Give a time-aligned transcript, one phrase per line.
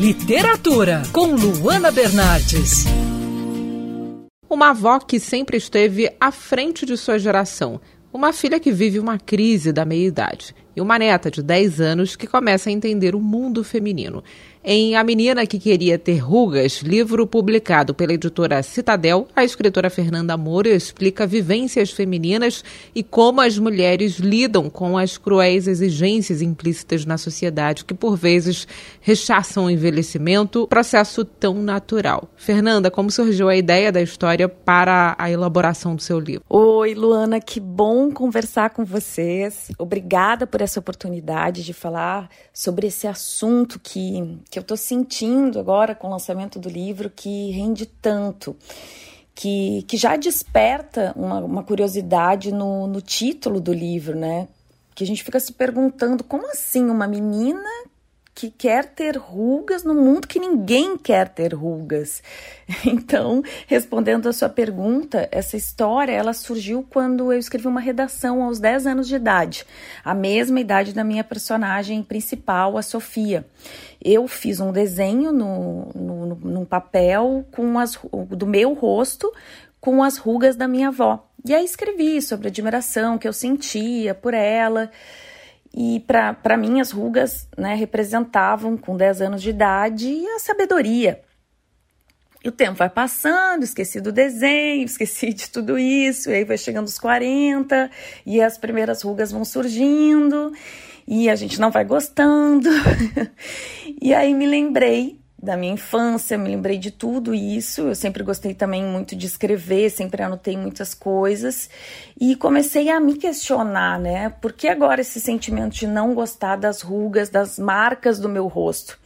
[0.00, 2.86] Literatura, com Luana Bernardes.
[4.48, 7.78] Uma avó que sempre esteve à frente de sua geração.
[8.10, 10.54] Uma filha que vive uma crise da meia-idade.
[10.74, 14.24] E uma neta de 10 anos que começa a entender o mundo feminino.
[14.62, 20.36] Em A Menina que Queria Ter Rugas, livro publicado pela editora Citadel, a escritora Fernanda
[20.36, 22.62] Moura explica vivências femininas
[22.94, 28.68] e como as mulheres lidam com as cruéis exigências implícitas na sociedade que, por vezes,
[29.00, 32.28] rechaçam o envelhecimento, processo tão natural.
[32.36, 36.44] Fernanda, como surgiu a ideia da história para a elaboração do seu livro?
[36.50, 39.72] Oi, Luana, que bom conversar com vocês.
[39.78, 45.94] Obrigada por essa oportunidade de falar sobre esse assunto que que eu estou sentindo agora
[45.94, 48.56] com o lançamento do livro que rende tanto.
[49.32, 54.48] Que, que já desperta uma, uma curiosidade no, no título do livro, né?
[54.94, 57.70] Que a gente fica se perguntando como assim uma menina
[58.34, 62.22] que quer ter rugas no mundo que ninguém quer ter rugas.
[62.86, 68.60] Então, respondendo a sua pergunta, essa história ela surgiu quando eu escrevi uma redação aos
[68.60, 69.66] 10 anos de idade,
[70.04, 73.44] a mesma idade da minha personagem principal, a Sofia.
[74.00, 77.98] Eu fiz um desenho no, no, num papel com as,
[78.30, 79.32] do meu rosto
[79.80, 81.26] com as rugas da minha avó.
[81.44, 84.90] E aí escrevi sobre a admiração que eu sentia por ela.
[85.74, 91.20] E para mim, as rugas né, representavam, com 10 anos de idade, a sabedoria.
[92.42, 96.56] E o tempo vai passando, esqueci do desenho, esqueci de tudo isso, e aí vai
[96.56, 97.90] chegando os 40,
[98.24, 100.52] e as primeiras rugas vão surgindo,
[101.06, 102.68] e a gente não vai gostando.
[104.00, 107.82] e aí me lembrei da minha infância, me lembrei de tudo isso.
[107.82, 111.70] Eu sempre gostei também muito de escrever, sempre anotei muitas coisas
[112.20, 114.28] e comecei a me questionar, né?
[114.40, 118.98] Por que agora esse sentimento de não gostar das rugas, das marcas do meu rosto?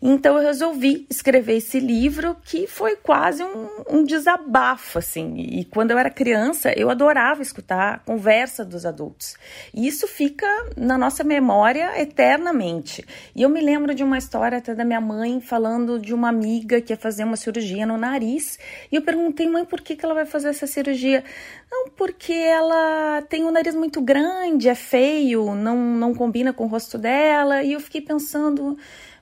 [0.00, 5.36] Então eu resolvi escrever esse livro que foi quase um, um desabafo, assim.
[5.36, 9.36] E quando eu era criança, eu adorava escutar a conversa dos adultos.
[9.72, 10.46] E isso fica
[10.76, 13.04] na nossa memória eternamente.
[13.34, 16.80] E eu me lembro de uma história até da minha mãe falando de uma amiga
[16.80, 18.58] que ia fazer uma cirurgia no nariz.
[18.90, 21.24] E eu perguntei, mãe, por que, que ela vai fazer essa cirurgia?
[21.70, 26.68] Não, porque ela tem um nariz muito grande, é feio, não, não combina com o
[26.68, 27.62] rosto dela.
[27.62, 28.76] E eu fiquei pensando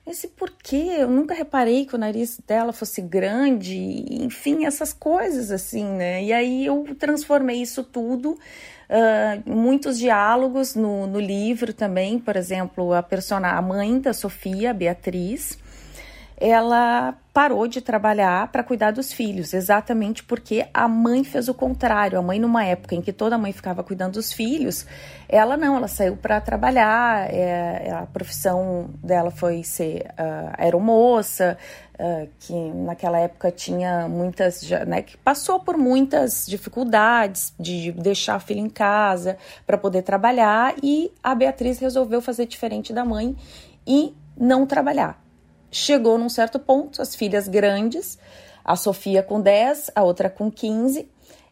[0.07, 5.83] esse porquê, eu nunca reparei que o nariz dela fosse grande, enfim, essas coisas assim,
[5.83, 6.23] né?
[6.23, 12.93] E aí eu transformei isso tudo, uh, muitos diálogos no, no livro também, por exemplo,
[12.93, 15.57] a personagem, a mãe da Sofia, Beatriz,
[16.37, 22.17] ela parou de trabalhar para cuidar dos filhos, exatamente porque a mãe fez o contrário.
[22.17, 24.85] A mãe, numa época em que toda mãe ficava cuidando dos filhos,
[25.27, 27.29] ela não, ela saiu para trabalhar.
[27.29, 31.57] É, a profissão dela foi ser uh, aeromoça,
[31.99, 38.39] uh, que naquela época tinha muitas, né, que passou por muitas dificuldades de deixar a
[38.39, 40.73] filha em casa para poder trabalhar.
[40.81, 43.35] E a Beatriz resolveu fazer diferente da mãe
[43.85, 45.24] e não trabalhar
[45.77, 48.17] Chegou num certo ponto, as filhas grandes,
[48.63, 51.05] a Sofia com 10, a outra com 15,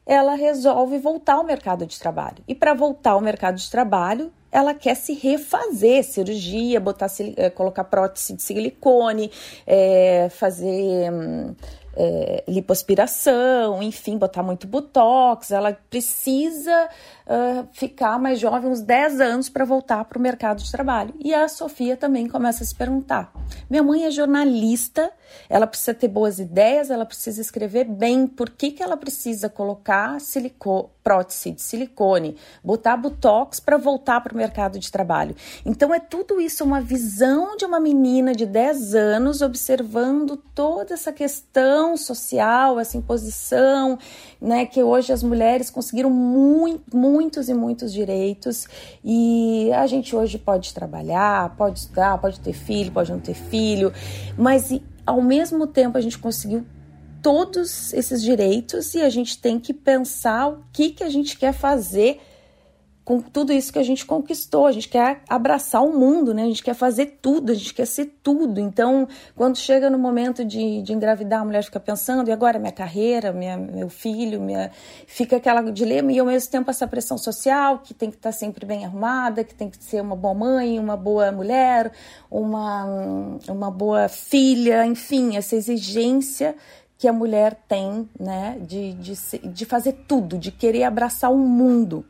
[0.05, 2.37] ela resolve voltar ao mercado de trabalho.
[2.47, 7.83] E para voltar ao mercado de trabalho, ela quer se refazer, cirurgia, botar, eh, colocar
[7.83, 9.29] prótese de silicone,
[9.67, 11.53] é, fazer hum,
[11.95, 15.51] é, lipoaspiração, enfim, botar muito botox.
[15.51, 16.89] Ela precisa
[17.27, 21.13] uh, ficar mais jovem, uns 10 anos, para voltar para o mercado de trabalho.
[21.19, 23.31] E a Sofia também começa a se perguntar:
[23.69, 25.11] minha mãe é jornalista,
[25.49, 30.19] ela precisa ter boas ideias, ela precisa escrever bem, por que, que ela precisa colocar
[30.19, 30.93] silicone?
[31.03, 35.35] prótese de silicone, botar botox para voltar para o mercado de trabalho.
[35.65, 41.11] Então é tudo isso uma visão de uma menina de 10 anos observando toda essa
[41.11, 43.99] questão social, essa imposição,
[44.41, 48.67] né, que hoje as mulheres conseguiram muito, muitos e muitos direitos.
[49.03, 53.91] E a gente hoje pode trabalhar, pode estudar, pode ter filho, pode não ter filho,
[54.37, 54.69] mas
[55.05, 56.65] ao mesmo tempo a gente conseguiu
[57.21, 61.53] todos esses direitos e a gente tem que pensar o que, que a gente quer
[61.53, 62.19] fazer
[63.05, 64.65] com tudo isso que a gente conquistou.
[64.65, 66.43] A gente quer abraçar o mundo, né?
[66.43, 68.59] A gente quer fazer tudo, a gente quer ser tudo.
[68.59, 72.71] Então, quando chega no momento de, de engravidar, a mulher fica pensando, e agora minha
[72.71, 74.71] carreira, minha, meu filho, minha...
[75.05, 78.65] fica aquela dilema e ao mesmo tempo essa pressão social, que tem que estar sempre
[78.65, 81.91] bem arrumada, que tem que ser uma boa mãe, uma boa mulher,
[82.31, 82.85] uma,
[83.49, 86.55] uma boa filha, enfim, essa exigência
[86.97, 92.05] que a mulher tem, né, de, de, de fazer tudo, de querer abraçar o mundo.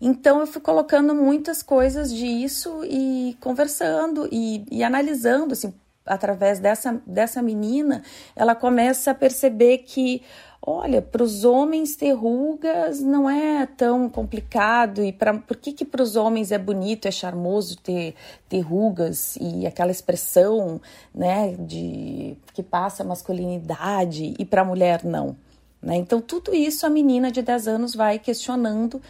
[0.00, 5.72] Então eu fui colocando muitas coisas disso e conversando e, e analisando, assim,
[6.04, 8.02] através dessa, dessa menina,
[8.36, 10.22] ela começa a perceber que
[10.66, 15.84] olha, para os homens ter rugas não é tão complicado e para por que que
[15.84, 18.14] para os homens é bonito, é charmoso ter,
[18.48, 20.80] ter rugas e aquela expressão,
[21.14, 25.36] né, de que passa masculinidade e para a mulher não,
[25.82, 25.96] né?
[25.96, 29.02] Então tudo isso a menina de 10 anos vai questionando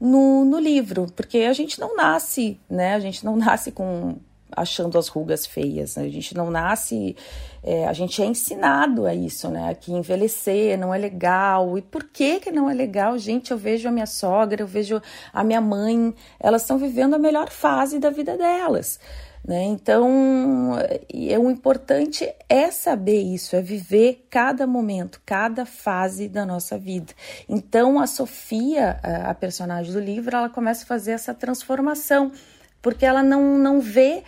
[0.00, 2.94] no, no livro, porque a gente não nasce, né?
[2.94, 4.16] A gente não nasce com
[4.56, 5.96] achando as rugas feias.
[5.96, 6.04] Né?
[6.04, 7.16] A gente não nasce,
[7.62, 9.74] é, a gente é ensinado a isso, né?
[9.74, 11.76] Que envelhecer não é legal.
[11.76, 13.18] E por que que não é legal?
[13.18, 15.00] Gente, eu vejo a minha sogra, eu vejo
[15.32, 18.98] a minha mãe, elas estão vivendo a melhor fase da vida delas.
[19.46, 19.64] Né?
[19.64, 26.78] Então, é, o importante é saber isso, é viver cada momento, cada fase da nossa
[26.78, 27.12] vida.
[27.46, 32.32] Então, a Sofia, a personagem do livro, ela começa a fazer essa transformação,
[32.80, 34.22] porque ela não, não vê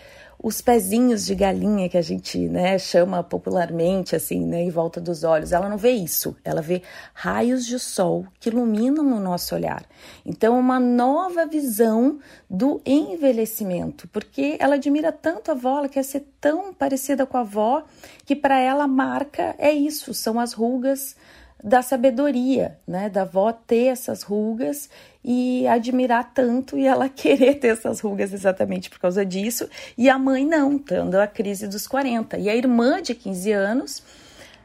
[0.46, 5.24] os pezinhos de galinha que a gente né, chama popularmente assim, né, em volta dos
[5.24, 5.50] olhos.
[5.50, 6.82] Ela não vê isso, ela vê
[7.12, 9.84] raios de sol que iluminam o nosso olhar.
[10.24, 16.24] Então, uma nova visão do envelhecimento, porque ela admira tanto a avó, ela quer ser
[16.40, 17.82] tão parecida com a avó,
[18.24, 21.16] que para ela a marca é isso, são as rugas
[21.62, 24.88] da sabedoria, né, da avó ter essas rugas
[25.24, 30.18] e admirar tanto e ela querer ter essas rugas exatamente por causa disso, e a
[30.18, 32.38] mãe não, tendo a crise dos 40.
[32.38, 34.02] E a irmã de 15 anos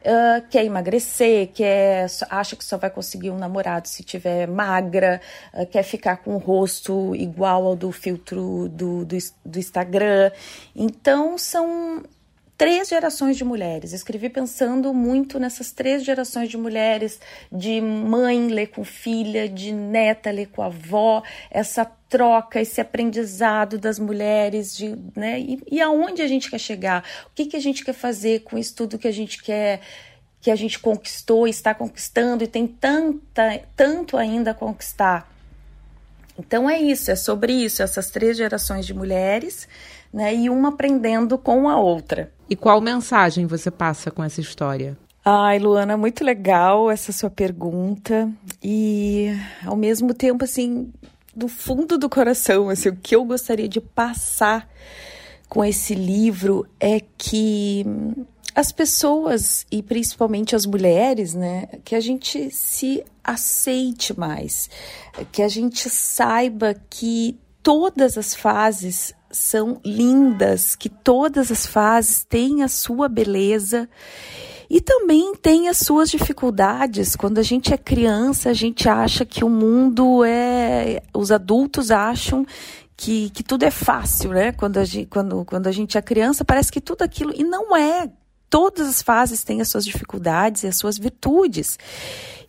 [0.02, 5.20] uh, quer emagrecer, quer, acha que só vai conseguir um namorado se tiver magra,
[5.54, 10.30] uh, quer ficar com o rosto igual ao do filtro do, do, do Instagram.
[10.74, 12.02] Então, são
[12.62, 13.92] três gerações de mulheres.
[13.92, 17.18] Escrevi pensando muito nessas três gerações de mulheres,
[17.50, 23.98] de mãe ler com filha, de neta ler com avó, essa troca, esse aprendizado das
[23.98, 25.40] mulheres, de, né?
[25.40, 27.02] E, e aonde a gente quer chegar?
[27.26, 29.80] O que, que a gente quer fazer com isso tudo que a gente quer?
[30.40, 35.32] que a gente conquistou, está conquistando e tem tanta, tanto ainda a conquistar.
[36.36, 39.68] Então é isso, é sobre isso, essas três gerações de mulheres
[40.12, 40.34] né?
[40.34, 42.30] E uma aprendendo com a outra.
[42.52, 44.94] E qual mensagem você passa com essa história?
[45.24, 48.30] Ai, Luana, muito legal essa sua pergunta.
[48.62, 49.34] E
[49.64, 50.92] ao mesmo tempo, assim,
[51.34, 54.68] do fundo do coração, assim, o que eu gostaria de passar
[55.48, 57.86] com esse livro é que
[58.54, 64.68] as pessoas e principalmente as mulheres, né, que a gente se aceite mais,
[65.32, 72.62] que a gente saiba que todas as fases são lindas, que todas as fases têm
[72.62, 73.88] a sua beleza
[74.68, 77.14] e também tem as suas dificuldades.
[77.14, 81.02] Quando a gente é criança, a gente acha que o mundo é.
[81.14, 82.46] Os adultos acham
[82.96, 84.52] que, que tudo é fácil, né?
[84.52, 87.32] Quando a, gente, quando, quando a gente é criança, parece que tudo aquilo.
[87.36, 88.10] E não é.
[88.52, 91.78] Todas as fases têm as suas dificuldades e as suas virtudes.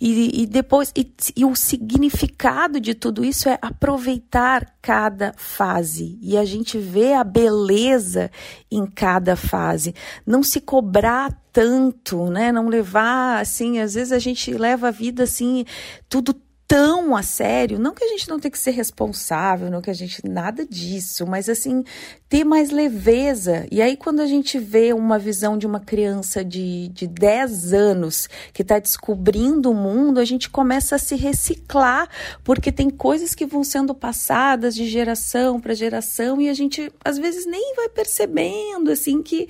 [0.02, 6.20] E, e depois, e, e, o significado de tudo isso é aproveitar cada fase.
[6.22, 8.30] E a gente vê a beleza
[8.70, 9.96] em cada fase.
[10.28, 12.52] Não se cobrar tanto, né?
[12.52, 15.64] Não levar assim, às vezes a gente leva a vida assim,
[16.10, 16.34] tudo
[16.68, 19.94] tão a sério, não que a gente não tenha que ser responsável, não que a
[19.94, 21.84] gente nada disso, mas assim,
[22.28, 23.68] ter mais leveza.
[23.72, 28.30] E aí quando a gente vê uma visão de uma criança de, de 10 anos
[28.54, 32.10] que está descobrindo o mundo, a gente começa a se reciclar,
[32.44, 37.18] porque tem coisas que vão sendo passadas de geração para geração e a gente às
[37.18, 39.48] vezes nem vai percebendo assim que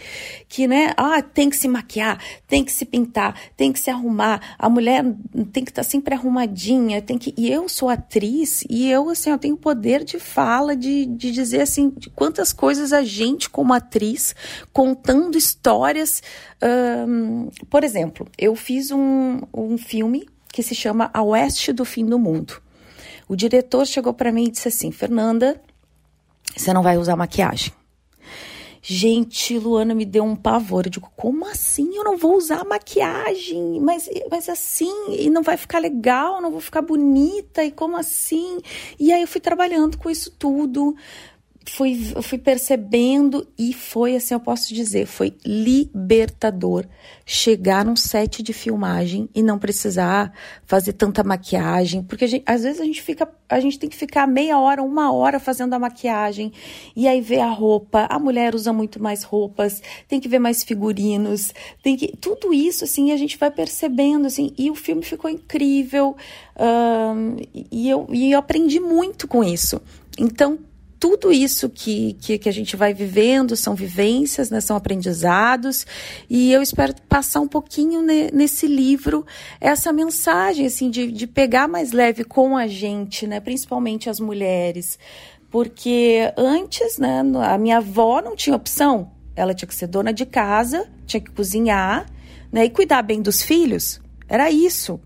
[0.48, 4.55] que, né, ah, tem que se maquiar, tem que se pintar, tem que se arrumar,
[4.58, 5.03] a mulher
[5.51, 7.33] tem que estar tá sempre arrumadinha, tem que.
[7.38, 11.62] E eu sou atriz e eu, assim, eu tenho poder de fala, de, de dizer,
[11.62, 14.36] assim, de quantas coisas a gente, como atriz,
[14.72, 16.24] contando histórias.
[17.69, 22.17] Por exemplo, eu fiz um, um filme que se chama A Oeste do Fim do
[22.17, 22.62] Mundo.
[23.27, 25.62] O diretor chegou para mim e disse assim: Fernanda,
[26.55, 27.72] você não vai usar maquiagem.
[28.85, 30.85] Gente, Luana me deu um pavor.
[30.85, 31.95] Eu digo, como assim?
[31.95, 36.59] Eu não vou usar maquiagem, mas, mas assim, e não vai ficar legal, não vou
[36.59, 38.59] ficar bonita, e como assim?
[38.99, 40.97] E aí eu fui trabalhando com isso tudo,
[41.65, 46.86] fui, fui percebendo e foi assim, eu posso dizer, foi libertador
[47.25, 50.34] chegar num set de filmagem e não precisar
[50.65, 54.27] fazer tanta maquiagem, porque gente, às vezes a gente fica, a gente tem que ficar
[54.27, 56.51] meia hora, uma hora fazendo a maquiagem
[56.96, 60.63] e aí ver a roupa, a mulher usa muito mais roupas, tem que ver mais
[60.63, 65.29] figurinos, tem que tudo isso assim a gente vai percebendo assim e o filme ficou
[65.29, 66.15] incrível
[67.72, 69.82] e eu e eu aprendi muito com isso.
[70.17, 70.60] Então
[71.03, 75.86] tudo isso que, que, que, a gente vai vivendo são vivências, né, são aprendizados,
[76.29, 79.25] e eu espero passar um pouquinho ne, nesse livro
[79.60, 84.98] essa mensagem, assim, de, de pegar mais leve com a gente, né, principalmente as mulheres,
[85.51, 90.25] porque antes, né, a minha avó não tinha opção, ela tinha que ser dona de
[90.25, 92.05] casa, tinha que cozinhar,
[92.50, 95.01] né, e cuidar bem dos filhos, era isso.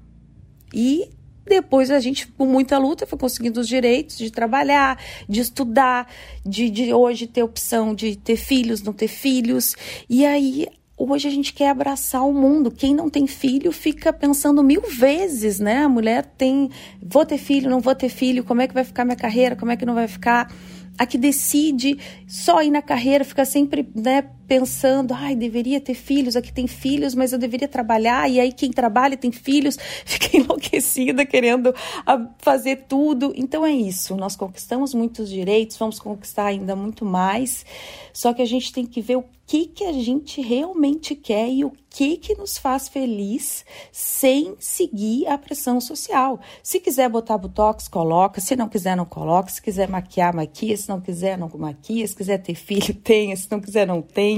[0.72, 1.10] E
[1.48, 6.08] depois a gente, com muita luta, foi conseguindo os direitos de trabalhar, de estudar,
[6.46, 9.76] de, de hoje ter opção de ter filhos, não ter filhos.
[10.10, 12.72] E aí hoje a gente quer abraçar o mundo.
[12.72, 15.84] Quem não tem filho fica pensando mil vezes, né?
[15.84, 16.70] A mulher tem,
[17.02, 19.72] vou ter filho, não vou ter filho, como é que vai ficar minha carreira, como
[19.72, 20.52] é que não vai ficar?
[20.98, 26.36] A que decide só ir na carreira, fica sempre, né, pensando, ai, deveria ter filhos,
[26.36, 31.26] aqui tem filhos, mas eu deveria trabalhar, e aí quem trabalha tem filhos fica enlouquecida
[31.26, 31.74] querendo
[32.06, 33.34] ah, fazer tudo.
[33.36, 37.66] Então é isso, nós conquistamos muitos direitos, vamos conquistar ainda muito mais,
[38.14, 41.64] só que a gente tem que ver o que, que a gente realmente quer e
[41.64, 46.40] o que, que nos faz feliz sem seguir a pressão social.
[46.62, 50.90] Se quiser botar botox, coloca, se não quiser, não coloca, se quiser maquiar, maquia, se
[50.90, 54.37] não quiser, não maquia, se quiser ter filho, tenha, se não quiser, não tenha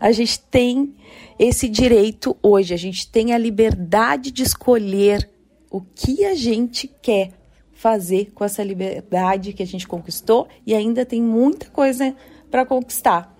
[0.00, 0.94] A gente tem
[1.38, 5.28] esse direito hoje, a gente tem a liberdade de escolher
[5.70, 7.32] o que a gente quer
[7.72, 12.14] fazer com essa liberdade que a gente conquistou e ainda tem muita coisa
[12.50, 13.34] para conquistar.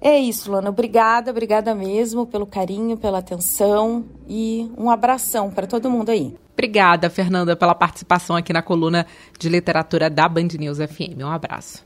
[0.00, 0.68] É isso, Lana.
[0.68, 6.36] Obrigada, obrigada mesmo pelo carinho, pela atenção e um abração para todo mundo aí.
[6.52, 9.06] Obrigada, Fernanda, pela participação aqui na coluna
[9.38, 11.22] de literatura da Band News FM.
[11.22, 11.85] Um abraço.